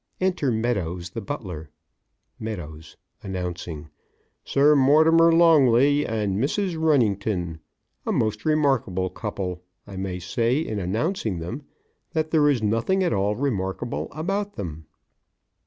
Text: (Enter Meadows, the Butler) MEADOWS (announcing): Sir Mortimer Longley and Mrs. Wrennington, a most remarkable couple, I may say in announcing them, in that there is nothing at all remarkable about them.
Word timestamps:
(Enter 0.19 0.51
Meadows, 0.51 1.11
the 1.11 1.21
Butler) 1.21 1.69
MEADOWS 2.39 2.97
(announcing): 3.21 3.91
Sir 4.43 4.75
Mortimer 4.75 5.31
Longley 5.31 6.07
and 6.07 6.43
Mrs. 6.43 6.75
Wrennington, 6.75 7.59
a 8.07 8.11
most 8.11 8.43
remarkable 8.43 9.11
couple, 9.11 9.61
I 9.85 9.97
may 9.97 10.17
say 10.17 10.57
in 10.57 10.79
announcing 10.79 11.37
them, 11.37 11.53
in 11.53 11.65
that 12.13 12.31
there 12.31 12.49
is 12.49 12.63
nothing 12.63 13.03
at 13.03 13.13
all 13.13 13.35
remarkable 13.35 14.07
about 14.11 14.53
them. 14.55 14.87